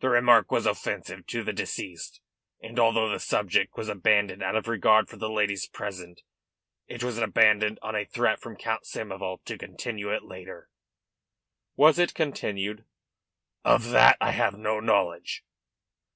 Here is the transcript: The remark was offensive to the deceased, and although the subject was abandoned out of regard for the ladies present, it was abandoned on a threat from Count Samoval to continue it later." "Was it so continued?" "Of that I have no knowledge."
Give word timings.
The 0.00 0.08
remark 0.08 0.50
was 0.50 0.66
offensive 0.66 1.24
to 1.28 1.44
the 1.44 1.52
deceased, 1.52 2.20
and 2.60 2.80
although 2.80 3.08
the 3.08 3.20
subject 3.20 3.76
was 3.76 3.88
abandoned 3.88 4.42
out 4.42 4.56
of 4.56 4.66
regard 4.66 5.08
for 5.08 5.16
the 5.18 5.30
ladies 5.30 5.68
present, 5.68 6.22
it 6.88 7.04
was 7.04 7.16
abandoned 7.16 7.78
on 7.80 7.94
a 7.94 8.04
threat 8.04 8.40
from 8.40 8.56
Count 8.56 8.82
Samoval 8.82 9.44
to 9.44 9.56
continue 9.56 10.12
it 10.12 10.24
later." 10.24 10.68
"Was 11.76 12.00
it 12.00 12.10
so 12.10 12.14
continued?" 12.14 12.86
"Of 13.64 13.90
that 13.90 14.16
I 14.20 14.32
have 14.32 14.58
no 14.58 14.80
knowledge." 14.80 15.44